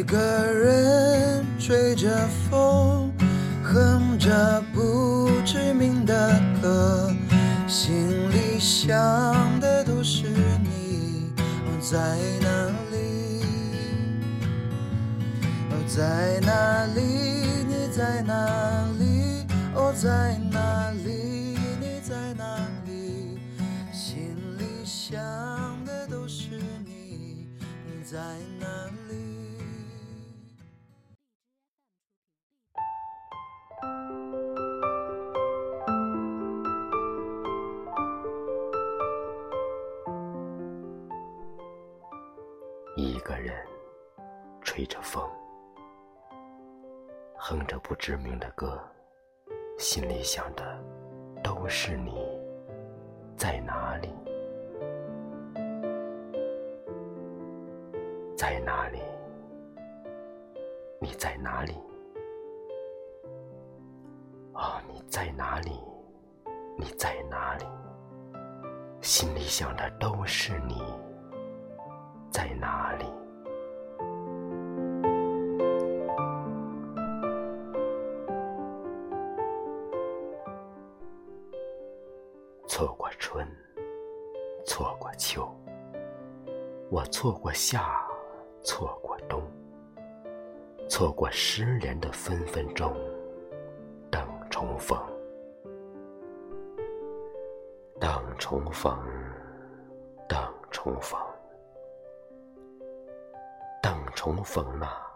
[0.00, 0.18] 一个
[0.50, 2.08] 人吹着
[2.48, 3.12] 风，
[3.62, 7.14] 哼着不知名的歌，
[7.68, 8.90] 心里想
[9.60, 10.24] 的都是
[10.64, 11.30] 你，
[11.82, 11.98] 在
[12.40, 12.48] 哪
[12.90, 13.44] 里？
[15.86, 17.02] 在哪里？
[17.68, 18.32] 你在哪
[18.98, 19.44] 里？
[19.74, 20.39] 哦，在
[44.72, 45.20] 吹着风，
[47.36, 48.80] 哼着不知名的歌，
[49.76, 50.62] 心里想的
[51.42, 52.24] 都是你
[53.36, 54.14] 在哪里，
[58.36, 59.00] 在哪里，
[61.00, 61.74] 你在哪里？
[64.52, 65.72] 哦，你在哪里？
[66.78, 67.66] 你在哪里？
[69.00, 70.80] 心里想的都是你。
[72.30, 73.06] 在哪里？
[82.80, 83.46] 错过春，
[84.64, 85.46] 错过秋，
[86.88, 88.08] 我错过夏，
[88.62, 89.42] 错过冬，
[90.88, 92.96] 错过失联的分分钟，
[94.10, 94.98] 等重逢，
[98.00, 98.98] 等重逢，
[100.26, 101.20] 等重逢。
[103.82, 105.06] 等重逢啊，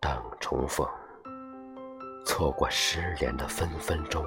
[0.00, 0.88] 等重逢，
[2.24, 4.24] 错过失联的分分钟，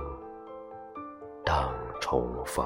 [1.44, 2.66] 等重逢。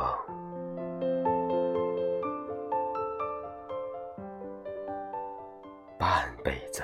[5.98, 6.84] 半辈子，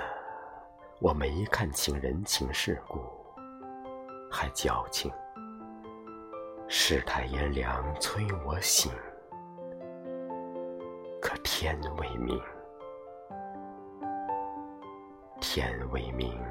[1.00, 3.00] 我没看清人情世故，
[4.32, 5.12] 还矫情。
[6.68, 8.92] 世态炎凉催我醒，
[11.22, 12.42] 可天未明。
[15.42, 16.42] 天未明，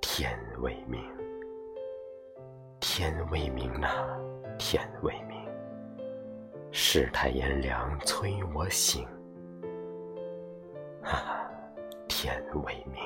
[0.00, 1.02] 天未明，
[2.78, 3.88] 天未明呐，
[4.58, 5.40] 天未明。
[6.70, 9.06] 世态炎凉催我醒，
[11.02, 11.50] 哈哈，
[12.08, 13.02] 天未明。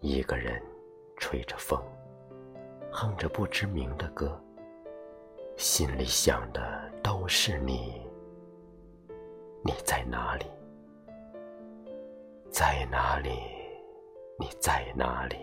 [0.00, 0.62] 一个人
[1.16, 1.80] 吹着风，
[2.90, 4.40] 哼着不知名的歌，
[5.56, 8.00] 心里想的都是你。
[9.64, 10.46] 你在哪里？
[12.50, 13.30] 在哪里？
[14.38, 15.36] 你在哪里？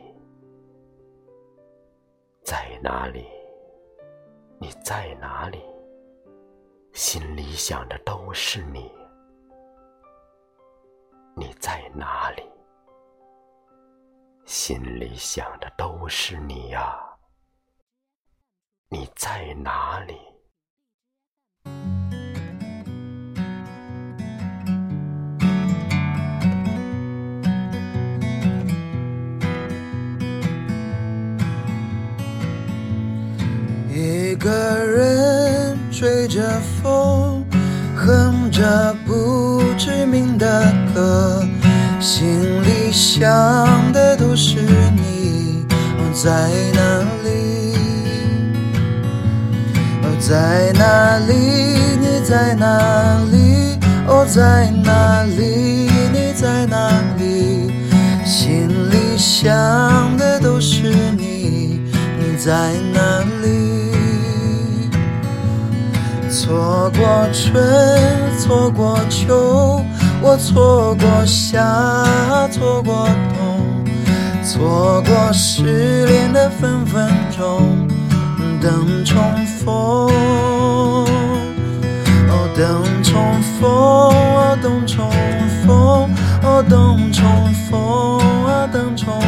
[2.45, 3.27] 在哪里？
[4.59, 5.65] 你在哪里？
[6.93, 8.93] 心里想的都是你。
[11.35, 12.43] 你在哪里？
[14.45, 17.03] 心里想的都是你呀。
[18.89, 20.15] 你在哪里？
[34.35, 36.41] 一个人吹着
[36.83, 37.41] 风，
[37.95, 41.41] 哼着不知名的歌，
[42.01, 42.27] 心
[42.61, 43.23] 里想
[43.93, 44.57] 的都是
[44.93, 45.65] 你，
[46.13, 47.77] 在哪里？
[50.19, 51.33] 在哪里？
[51.97, 53.79] 你在哪里？
[54.05, 55.89] 哦，在哪里？
[56.11, 57.71] 你在哪里？
[58.25, 59.55] 心里想
[60.17, 61.79] 的都是你，
[62.19, 62.73] 你在
[67.31, 67.53] 春，
[68.39, 69.81] 错过秋，
[70.21, 73.85] 我错过夏，错过冬，
[74.43, 77.87] 错过失恋的分分钟，
[78.61, 79.73] 等重逢，
[82.29, 85.09] 哦，等重逢，哦，等重
[85.65, 86.09] 逢，
[86.43, 87.23] 哦，等重
[87.69, 89.19] 逢，哦，等重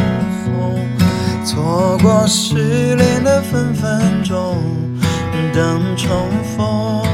[0.45, 4.63] 逢，错过失恋的分分钟，
[5.53, 7.05] 等重逢。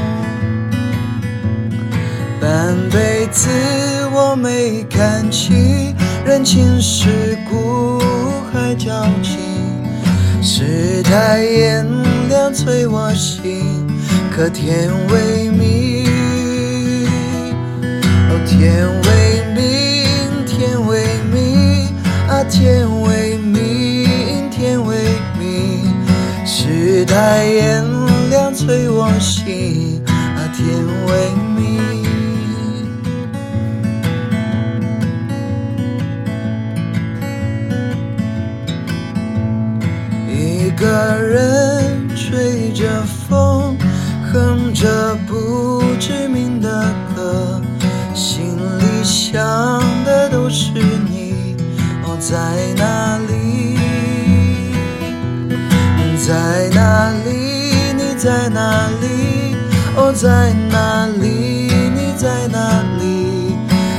[2.74, 3.48] 半辈子
[4.12, 5.94] 我没看清
[6.26, 8.00] 人情世故，
[8.52, 9.38] 还矫情。
[10.42, 11.86] 世态炎
[12.28, 13.86] 凉催我醒，
[14.34, 16.04] 可天未明。
[18.30, 21.94] 哦，天未明，天未明
[22.28, 24.96] 啊，天未明，天未
[25.38, 25.94] 明。
[26.44, 27.84] 世态炎
[28.30, 30.66] 凉催我醒啊，天
[31.06, 32.13] 未明。
[40.74, 40.88] 一个
[41.22, 43.78] 人吹着风，
[44.32, 46.68] 哼着不知名的
[47.14, 47.62] 歌，
[48.12, 49.40] 心里想
[50.04, 51.54] 的都是你。
[52.02, 52.34] 哦，在
[52.74, 53.78] 哪里？
[56.18, 57.94] 在哪里？
[57.96, 59.54] 你在哪里？
[59.94, 61.70] 哦，在哪里？
[61.94, 63.54] 你在哪里？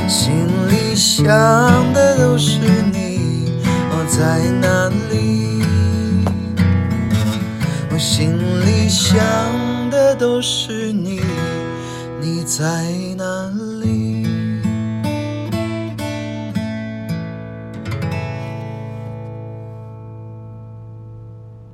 [0.09, 1.74] 心里想。
[10.47, 11.21] 是你
[12.21, 12.63] 你在
[13.17, 13.49] 哪
[13.81, 14.14] 里？